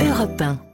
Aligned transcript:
Europe 0.00 0.36
1. 0.38 0.67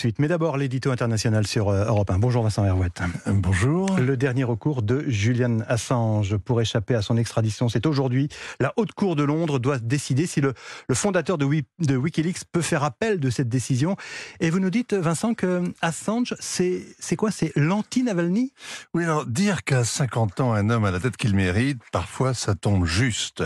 Suite. 0.00 0.20
Mais 0.20 0.28
d'abord, 0.28 0.56
l'édito 0.58 0.92
international 0.92 1.44
sur 1.44 1.70
euh, 1.70 1.86
Europe 1.86 2.08
1. 2.08 2.20
Bonjour 2.20 2.44
Vincent 2.44 2.64
Herouette. 2.64 3.02
Bonjour. 3.26 3.98
Le 3.98 4.16
dernier 4.16 4.44
recours 4.44 4.82
de 4.82 5.04
Julian 5.08 5.58
Assange 5.66 6.36
pour 6.36 6.60
échapper 6.60 6.94
à 6.94 7.02
son 7.02 7.16
extradition, 7.16 7.68
c'est 7.68 7.84
aujourd'hui. 7.84 8.28
La 8.60 8.72
Haute 8.76 8.92
Cour 8.92 9.16
de 9.16 9.24
Londres 9.24 9.58
doit 9.58 9.80
décider 9.80 10.28
si 10.28 10.40
le, 10.40 10.54
le 10.88 10.94
fondateur 10.94 11.36
de 11.36 11.96
Wikileaks 11.96 12.44
peut 12.52 12.62
faire 12.62 12.84
appel 12.84 13.18
de 13.18 13.28
cette 13.28 13.48
décision. 13.48 13.96
Et 14.38 14.50
vous 14.50 14.60
nous 14.60 14.70
dites, 14.70 14.94
Vincent, 14.94 15.34
que 15.34 15.64
Assange, 15.80 16.36
c'est 16.38 16.84
c'est 17.00 17.16
quoi? 17.16 17.32
C'est 17.32 17.50
l'anti-Navalny? 17.56 18.52
Oui, 18.94 19.02
alors 19.02 19.26
dire 19.26 19.64
qu'à 19.64 19.82
50 19.82 20.38
ans, 20.38 20.52
un 20.52 20.70
homme 20.70 20.84
a 20.84 20.92
la 20.92 21.00
tête 21.00 21.16
qu'il 21.16 21.34
mérite, 21.34 21.80
parfois 21.90 22.34
ça 22.34 22.54
tombe 22.54 22.84
juste. 22.84 23.42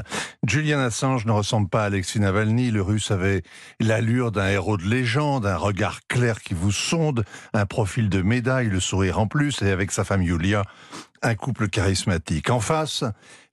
Julian 0.47 0.81
Assange 0.81 1.25
ne 1.25 1.33
ressemble 1.33 1.71
pas 1.71 1.85
à 1.85 1.87
Alexis 1.87 2.21
Navalny. 2.21 2.71
Le 2.71 2.83
russe 2.83 3.11
avait 3.11 3.43
l'allure 3.81 4.33
d'un 4.33 4.49
héros 4.49 4.77
de 4.77 4.85
légende, 4.85 5.47
un 5.47 5.57
regard 5.57 6.01
clair 6.09 6.41
qui 6.45 6.55
vous 6.55 6.73
sonde, 6.73 7.25
un 7.53 7.67
profil 7.67 8.09
de 8.09 8.23
médaille, 8.23 8.69
le 8.69 8.81
sourire 8.81 9.19
en 9.19 9.27
plus, 9.27 9.63
et 9.63 9.71
avec 9.71 9.93
sa 9.93 10.05
femme 10.05 10.23
Yulia, 10.23 10.65
un 11.23 11.35
couple 11.35 11.69
charismatique. 11.69 12.51
En 12.51 12.61
face, 12.61 13.05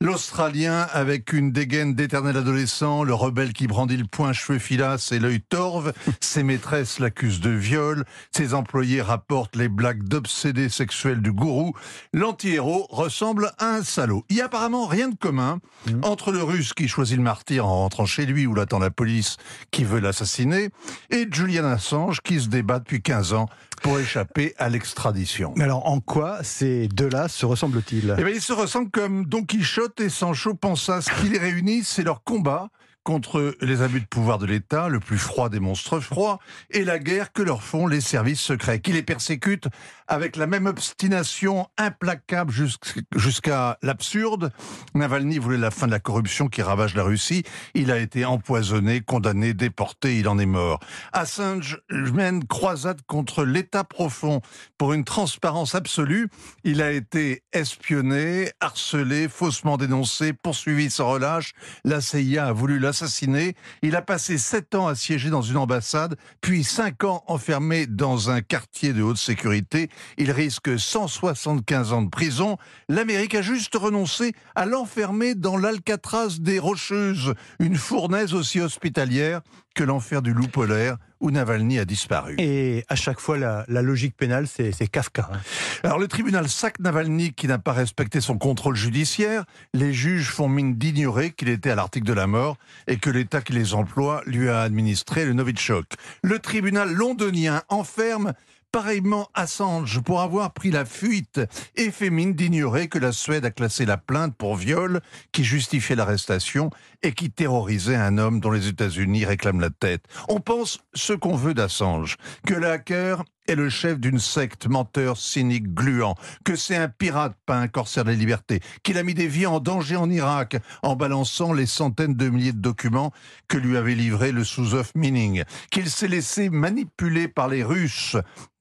l'Australien 0.01 0.87
avec 0.91 1.33
une 1.33 1.51
dégaine 1.51 1.93
d'éternel 1.93 2.37
adolescent, 2.37 3.03
le 3.03 3.13
rebelle 3.13 3.53
qui 3.53 3.67
brandit 3.67 3.97
le 3.97 4.05
poing, 4.05 4.33
cheveux 4.33 4.59
filasses 4.59 5.11
et 5.11 5.19
l'œil 5.19 5.41
torve, 5.41 5.93
ses 6.19 6.43
maîtresses 6.43 6.99
l'accusent 6.99 7.41
de 7.41 7.51
viol, 7.51 8.05
ses 8.31 8.53
employés 8.53 9.01
rapportent 9.01 9.55
les 9.55 9.69
blagues 9.69 10.03
d'obsédés 10.03 10.69
sexuels 10.69 11.21
du 11.21 11.31
gourou. 11.31 11.73
L'anti-héros 12.13 12.87
ressemble 12.89 13.51
à 13.59 13.75
un 13.75 13.83
salaud. 13.83 14.25
Il 14.29 14.37
y 14.37 14.41
a 14.41 14.45
apparemment 14.45 14.87
rien 14.87 15.09
de 15.09 15.15
commun 15.15 15.59
entre 16.01 16.31
le 16.31 16.43
russe 16.43 16.73
qui 16.73 16.87
choisit 16.87 17.17
le 17.17 17.23
martyr 17.23 17.65
en 17.65 17.79
rentrant 17.79 18.05
chez 18.05 18.25
lui 18.25 18.47
où 18.47 18.53
l'attend 18.53 18.79
la 18.79 18.91
police 18.91 19.37
qui 19.71 19.83
veut 19.83 19.99
l'assassiner 19.99 20.69
et 21.11 21.27
Julian 21.31 21.65
Assange 21.65 22.21
qui 22.21 22.39
se 22.39 22.47
débat 22.47 22.79
depuis 22.79 23.01
15 23.01 23.33
ans 23.33 23.47
pour 23.81 23.99
échapper 23.99 24.53
à 24.57 24.69
l'extradition. 24.69 25.53
Mais 25.55 25.63
alors, 25.63 25.87
en 25.87 25.99
quoi 25.99 26.43
ces 26.43 26.87
deux-là 26.87 27.27
se 27.27 27.45
ressemblent-ils? 27.45 28.15
Eh 28.17 28.23
bien, 28.23 28.33
ils 28.33 28.41
se 28.41 28.53
ressemblent 28.53 28.91
comme 28.91 29.25
Don 29.25 29.43
Quichotte 29.43 29.99
et 29.99 30.09
Sancho 30.09 30.53
Panza. 30.53 31.01
Ce 31.01 31.09
qui 31.21 31.29
les 31.29 31.39
réunit, 31.39 31.83
c'est 31.83 32.03
leur 32.03 32.23
combat 32.23 32.69
contre 33.03 33.55
les 33.61 33.81
abus 33.81 34.01
de 34.01 34.05
pouvoir 34.05 34.37
de 34.37 34.45
l'État, 34.45 34.87
le 34.89 34.99
plus 34.99 35.17
froid 35.17 35.49
des 35.49 35.59
monstres 35.59 35.99
froids, 35.99 36.39
et 36.69 36.83
la 36.83 36.99
guerre 36.99 37.31
que 37.31 37.41
leur 37.41 37.63
font 37.63 37.87
les 37.87 38.01
services 38.01 38.41
secrets, 38.41 38.81
qui 38.81 38.91
les 38.91 39.03
persécutent 39.03 39.67
avec 40.07 40.35
la 40.35 40.47
même 40.47 40.65
obstination 40.67 41.67
implacable 41.77 42.51
jusqu'- 42.51 43.01
jusqu'à 43.15 43.77
l'absurde. 43.81 44.51
Navalny 44.95 45.37
voulait 45.37 45.57
la 45.57 45.71
fin 45.71 45.87
de 45.87 45.91
la 45.91 45.99
corruption 45.99 46.47
qui 46.47 46.61
ravage 46.61 46.95
la 46.95 47.03
Russie. 47.03 47.43
Il 47.73 47.91
a 47.91 47.97
été 47.97 48.25
empoisonné, 48.25 49.01
condamné, 49.01 49.53
déporté, 49.53 50.19
il 50.19 50.27
en 50.27 50.37
est 50.39 50.45
mort. 50.45 50.79
Assange 51.13 51.79
mène 51.89 52.45
croisade 52.45 53.01
contre 53.07 53.43
l'État 53.45 53.83
profond 53.83 54.41
pour 54.77 54.93
une 54.93 55.03
transparence 55.05 55.73
absolue. 55.75 56.29
Il 56.63 56.81
a 56.81 56.91
été 56.91 57.43
espionné, 57.53 58.51
harcelé, 58.59 59.27
faussement 59.29 59.77
dénoncé, 59.77 60.33
poursuivi 60.33 60.89
sans 60.89 61.09
relâche. 61.09 61.53
La 61.85 62.01
CIA 62.01 62.47
a 62.47 62.51
voulu 62.51 62.79
l'assassiner. 62.89 63.55
Il 63.83 63.95
a 63.95 64.01
passé 64.01 64.37
sept 64.37 64.73
ans 64.73 64.87
assiégé 64.87 65.29
dans 65.29 65.43
une 65.43 65.57
ambassade, 65.57 66.17
puis 66.41 66.63
cinq 66.63 67.03
ans 67.03 67.23
enfermé 67.27 67.85
dans 67.85 68.31
un 68.31 68.41
quartier 68.41 68.93
de 68.93 69.03
haute 69.03 69.17
sécurité. 69.17 69.89
Il 70.17 70.31
risque 70.31 70.79
175 70.79 71.93
ans 71.93 72.01
de 72.01 72.09
prison. 72.09 72.57
L'Amérique 72.87 73.35
a 73.35 73.43
juste 73.43 73.75
renoncé 73.75 74.33
à 74.55 74.65
l'enfermer 74.65 75.35
dans 75.35 75.55
l'Alcatraz 75.55 76.39
des 76.39 76.57
Rocheuses, 76.57 77.35
une 77.59 77.75
fournaise 77.75 78.33
aussi 78.33 78.59
hospitalière 78.59 79.41
que 79.75 79.83
l'enfer 79.83 80.21
du 80.21 80.33
loup 80.33 80.47
polaire 80.47 80.97
où 81.19 81.31
Navalny 81.31 81.79
a 81.79 81.85
disparu. 81.85 82.35
Et 82.37 82.85
à 82.89 82.95
chaque 82.95 83.19
fois, 83.19 83.37
la, 83.37 83.65
la 83.67 83.81
logique 83.81 84.15
pénale, 84.15 84.47
c'est 84.47 84.71
c'est 84.71 84.87
Kafka. 84.87 85.29
hein. 85.33 85.39
Alors 85.83 85.99
le 85.99 86.07
tribunal 86.07 86.47
sac 86.49 86.79
Navalny 86.79 87.33
qui 87.33 87.47
n'a 87.47 87.59
pas 87.59 87.73
respecté 87.73 88.21
son 88.21 88.37
contrôle 88.37 88.75
judiciaire. 88.75 89.43
Les 89.73 89.93
juges 89.93 90.29
font 90.29 90.47
mine 90.49 90.75
d'ignorer 90.75 91.31
qu'il 91.31 91.49
était 91.49 91.71
à 91.71 91.75
l'article 91.75 92.05
de 92.07 92.13
la 92.13 92.27
mort 92.27 92.57
et 92.87 92.97
que 92.97 93.09
l'État 93.09 93.41
qui 93.41 93.53
les 93.53 93.73
emploie 93.73 94.21
lui 94.25 94.49
a 94.49 94.61
administré 94.61 95.25
le 95.25 95.33
Novichok. 95.33 95.85
Le 96.23 96.39
tribunal 96.39 96.91
londonien 96.93 97.61
enferme 97.69 98.33
pareillement 98.71 99.29
Assange 99.33 99.99
pour 100.01 100.21
avoir 100.21 100.53
pris 100.53 100.71
la 100.71 100.85
fuite 100.85 101.41
et 101.75 101.91
d'ignorer 102.09 102.87
que 102.87 102.99
la 102.99 103.11
Suède 103.11 103.45
a 103.45 103.51
classé 103.51 103.85
la 103.85 103.97
plainte 103.97 104.35
pour 104.35 104.55
viol 104.55 105.01
qui 105.31 105.43
justifiait 105.43 105.95
l'arrestation 105.95 106.69
et 107.01 107.13
qui 107.13 107.31
terrorisait 107.31 107.95
un 107.95 108.17
homme 108.17 108.39
dont 108.39 108.51
les 108.51 108.67
États-Unis 108.67 109.25
réclament 109.25 109.61
la 109.61 109.69
tête. 109.69 110.05
On 110.27 110.39
pense 110.39 110.79
ce 110.93 111.13
qu'on 111.13 111.35
veut 111.35 111.53
d'Assange, 111.53 112.17
que 112.45 112.53
le 112.53 112.69
hacker 112.69 113.23
est 113.49 113.55
le 113.55 113.69
chef 113.69 113.99
d'une 113.99 114.19
secte 114.19 114.67
menteur, 114.67 115.17
cynique, 115.17 115.73
gluant, 115.73 116.15
que 116.43 116.55
c'est 116.55 116.75
un 116.75 116.87
pirate, 116.87 117.35
pas 117.45 117.57
un 117.57 117.67
corsaire 117.67 118.05
des 118.05 118.15
libertés, 118.15 118.59
qu'il 118.83 118.97
a 118.97 119.03
mis 119.03 119.15
des 119.15 119.27
vies 119.27 119.47
en 119.47 119.59
danger 119.59 119.95
en 119.95 120.09
Irak 120.09 120.57
en 120.83 120.95
balançant 120.95 121.51
les 121.51 121.65
centaines 121.65 122.13
de 122.13 122.29
milliers 122.29 122.53
de 122.53 122.59
documents 122.59 123.11
que 123.47 123.57
lui 123.57 123.75
avait 123.75 123.95
livrés 123.95 124.31
le 124.31 124.43
sous-off 124.43 124.91
Mining, 124.93 125.43
qu'il 125.71 125.89
s'est 125.89 126.07
laissé 126.07 126.49
manipuler 126.49 127.27
par 127.27 127.47
les 127.47 127.63
Russes 127.63 128.17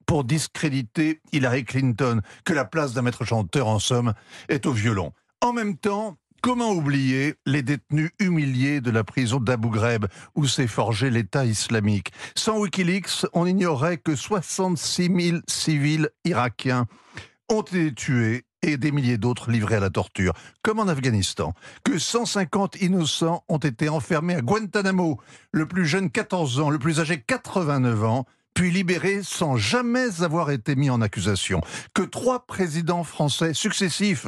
pour 0.07 0.25
discréditer 0.25 1.21
Hillary 1.33 1.65
Clinton, 1.65 2.23
que 2.45 2.55
la 2.55 2.65
place 2.65 2.95
d'un 2.95 3.03
maître 3.03 3.27
chanteur, 3.27 3.69
en 3.69 3.79
somme, 3.79 4.15
est 4.49 4.65
au 4.65 4.73
violon. 4.73 5.13
En 5.43 5.53
même 5.53 5.77
temps, 5.77 6.17
Comment 6.41 6.71
oublier 6.71 7.35
les 7.47 7.63
détenus 7.63 8.11
humiliés 8.21 8.81
de 8.81 8.93
la 8.93 9.03
prison 9.03 9.41
d'Abu 9.41 9.71
Ghraib 9.71 10.07
où 10.37 10.47
s'est 10.47 10.69
forgé 10.69 11.11
l'État 11.11 11.45
islamique? 11.45 12.13
Sans 12.37 12.59
Wikileaks, 12.59 13.27
on 13.33 13.45
ignorait 13.45 13.97
que 13.97 14.15
66 14.15 15.11
000 15.31 15.39
civils 15.49 16.11
irakiens 16.25 16.87
ont 17.49 17.63
été 17.63 17.93
tués 17.93 18.45
et 18.63 18.77
des 18.77 18.93
milliers 18.93 19.19
d'autres 19.19 19.51
livrés 19.51 19.77
à 19.77 19.81
la 19.81 19.91
torture, 19.91 20.33
comme 20.63 20.79
en 20.79 20.87
Afghanistan, 20.87 21.55
que 21.85 21.99
150 21.99 22.81
innocents 22.83 23.45
ont 23.49 23.59
été 23.59 23.89
enfermés 23.89 24.35
à 24.35 24.41
Guantanamo, 24.41 25.21
le 25.53 25.67
plus 25.67 25.87
jeune 25.87 26.11
14 26.11 26.61
ans, 26.61 26.71
le 26.71 26.79
plus 26.79 27.01
âgé 27.01 27.21
89 27.21 28.05
ans, 28.05 28.27
puis 28.59 28.73
libérés 28.73 29.21
sans 29.23 29.57
jamais 29.57 30.21
avoir 30.21 30.51
été 30.51 30.75
mis 30.75 30.91
en 30.91 31.01
accusation, 31.01 31.61
que 31.95 32.03
trois 32.03 32.45
présidents 32.45 33.05
français 33.05 33.55
successifs 33.55 34.27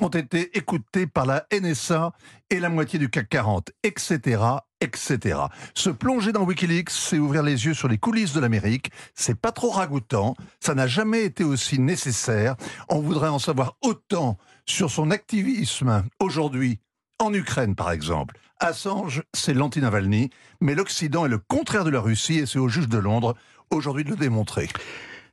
ont 0.00 0.08
été 0.08 0.58
écoutés 0.58 1.06
par 1.06 1.26
la 1.26 1.46
NSA 1.52 2.10
et 2.50 2.58
la 2.58 2.70
moitié 2.70 2.98
du 2.98 3.08
CAC 3.08 3.28
40, 3.28 3.70
etc., 3.84 4.42
etc. 4.80 5.38
Se 5.76 5.90
plonger 5.90 6.32
dans 6.32 6.42
Wikileaks, 6.42 6.90
c'est 6.90 7.20
ouvrir 7.20 7.44
les 7.44 7.66
yeux 7.66 7.74
sur 7.74 7.86
les 7.86 7.98
coulisses 7.98 8.32
de 8.32 8.40
l'Amérique. 8.40 8.90
C'est 9.14 9.40
pas 9.40 9.52
trop 9.52 9.70
ragoûtant. 9.70 10.34
Ça 10.58 10.74
n'a 10.74 10.88
jamais 10.88 11.22
été 11.22 11.44
aussi 11.44 11.78
nécessaire. 11.78 12.56
On 12.88 12.98
voudrait 12.98 13.28
en 13.28 13.38
savoir 13.38 13.76
autant 13.82 14.38
sur 14.66 14.90
son 14.90 15.12
activisme 15.12 16.02
aujourd'hui 16.18 16.80
en 17.20 17.32
Ukraine, 17.32 17.76
par 17.76 17.92
exemple. 17.92 18.38
Assange, 18.60 19.22
c'est 19.34 19.54
l'anti-Navalny, 19.54 20.30
mais 20.60 20.74
l'Occident 20.74 21.26
est 21.26 21.28
le 21.28 21.38
contraire 21.38 21.84
de 21.84 21.90
la 21.90 22.00
Russie 22.00 22.38
et 22.38 22.46
c'est 22.46 22.58
au 22.58 22.68
juge 22.68 22.88
de 22.88 22.98
Londres 22.98 23.36
aujourd'hui 23.70 24.04
de 24.04 24.10
le 24.10 24.16
démontrer. 24.16 24.68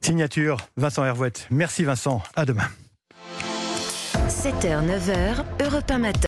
Signature, 0.02 0.58
Vincent 0.78 1.06
Herouette. 1.06 1.48
Merci 1.50 1.84
Vincent, 1.84 2.22
à 2.36 2.46
demain. 2.46 2.68
7h, 4.30 4.86
9h, 4.86 5.66
Europe 5.66 5.90
1 5.90 5.98
matin. 5.98 6.20